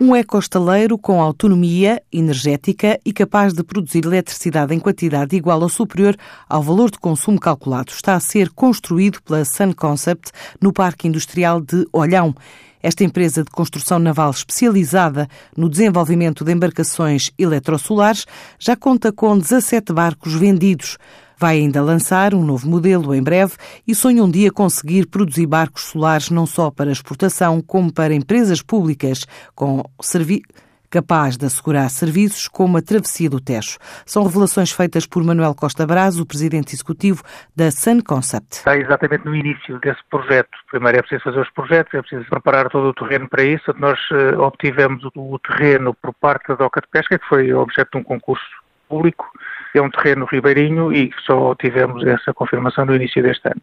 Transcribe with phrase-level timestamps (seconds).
[0.00, 6.16] Um ecostaleiro com autonomia energética e capaz de produzir eletricidade em quantidade igual ou superior
[6.48, 10.30] ao valor de consumo calculado está a ser construído pela Sun Concept
[10.60, 12.32] no Parque Industrial de Olhão.
[12.80, 15.26] Esta empresa de construção naval especializada
[15.56, 18.24] no desenvolvimento de embarcações eletrosolares
[18.56, 20.96] já conta com 17 barcos vendidos.
[21.38, 23.52] Vai ainda lançar um novo modelo em breve
[23.86, 28.60] e sonha um dia conseguir produzir barcos solares não só para exportação, como para empresas
[28.60, 29.24] públicas,
[29.54, 30.42] com serviço
[30.90, 33.78] capaz de assegurar serviços como a travessia do Tejo.
[34.06, 37.22] São revelações feitas por Manuel Costa Braz, o presidente executivo
[37.54, 38.56] da Sun Concept.
[38.56, 40.50] Está exatamente no início desse projeto.
[40.70, 43.72] Primeiro é preciso fazer os projetos, é preciso preparar todo o terreno para isso.
[43.78, 47.98] Nós uh, obtivemos o terreno por parte da Doca de Pesca, que foi objeto de
[47.98, 48.44] um concurso
[48.88, 49.30] público
[49.78, 53.62] é um terreno ribeirinho e só tivemos essa confirmação no início deste ano.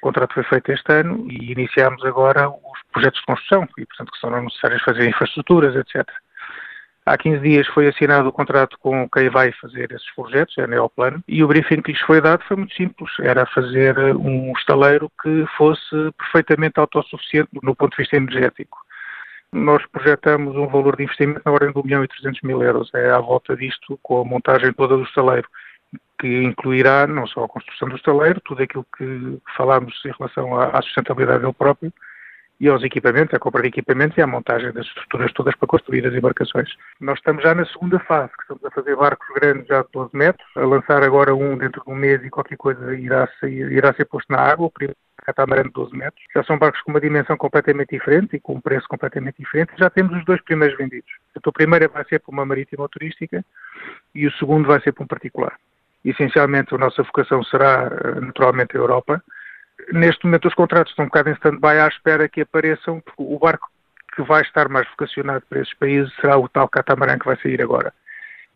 [0.00, 4.12] O contrato foi feito este ano e iniciamos agora os projetos de construção e, portanto,
[4.12, 6.06] que são necessários fazer infraestruturas, etc.
[7.06, 10.66] Há 15 dias foi assinado o contrato com quem vai fazer esses projetos, é a
[10.66, 13.10] Neoplano, e o briefing que lhes foi dado foi muito simples.
[13.20, 18.78] Era fazer um estaleiro que fosse perfeitamente autossuficiente no ponto de vista energético.
[19.56, 22.90] Nós projetamos um valor de investimento na ordem de 1 milhão e 300 mil euros.
[22.92, 25.48] É à volta disto, com a montagem toda do estaleiro,
[26.20, 30.82] que incluirá não só a construção do estaleiro, tudo aquilo que falámos em relação à
[30.82, 31.90] sustentabilidade dele próprio,
[32.60, 36.06] e aos equipamentos, a compra de equipamentos e a montagem das estruturas todas para construir
[36.06, 36.68] as embarcações.
[37.00, 40.10] Nós estamos já na segunda fase, que estamos a fazer barcos grandes já de 12
[40.14, 43.94] metros, a lançar agora um dentro de um mês e qualquer coisa irá, sair, irá
[43.94, 46.24] ser posto na água, o primeiro catamarã de 12 metros.
[46.34, 49.72] Já são barcos com uma dimensão completamente diferente e com um preço completamente diferente.
[49.76, 51.10] Já temos os dois primeiros vendidos.
[51.36, 53.44] Então, o primeiro vai ser para uma marítima turística
[54.14, 55.54] e o segundo vai ser para um particular.
[56.04, 59.22] Essencialmente, a nossa vocação será, eh, naturalmente, a Europa,
[59.92, 63.38] Neste momento os contratos estão um bocado em stand-by à espera que apareçam, porque o
[63.38, 63.70] barco
[64.14, 67.60] que vai estar mais vocacionado para esses países será o tal catamarã que vai sair
[67.60, 67.92] agora.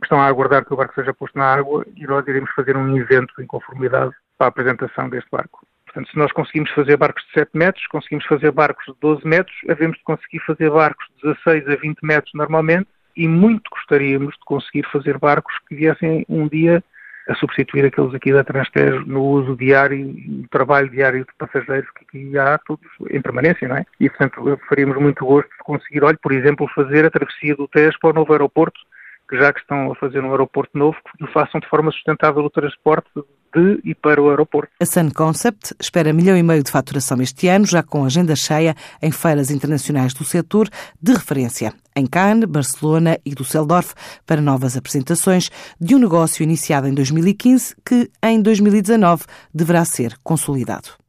[0.02, 2.96] Estão a aguardar que o barco seja posto na água e nós iremos fazer um
[2.96, 5.64] evento em conformidade para a apresentação deste barco.
[5.92, 9.56] Portanto, se nós conseguimos fazer barcos de 7 metros, conseguimos fazer barcos de 12 metros,
[9.68, 12.86] havemos de conseguir fazer barcos de 16 a 20 metros normalmente
[13.16, 16.82] e muito gostaríamos de conseguir fazer barcos que viessem um dia
[17.28, 22.04] a substituir aqueles aqui da Transtejo no uso diário, no trabalho diário de passageiros que
[22.04, 23.84] aqui há todos em permanência, não é?
[23.98, 27.98] E, portanto, faríamos muito gosto de conseguir, olha, por exemplo, fazer a travessia do Tejo
[28.00, 28.80] para o novo aeroporto,
[29.28, 32.50] que já que estão a fazer um aeroporto novo, que façam de forma sustentável o
[32.50, 33.08] transporte
[33.54, 34.72] de e para o aeroporto.
[34.80, 38.74] A Sun Concept espera milhão e meio de faturação este ano, já com agenda cheia
[39.02, 40.68] em feiras internacionais do setor
[41.00, 43.94] de referência em Cannes, Barcelona e Düsseldorf
[44.26, 45.50] para novas apresentações
[45.80, 50.99] de um negócio iniciado em 2015 que em 2019 deverá ser consolidado.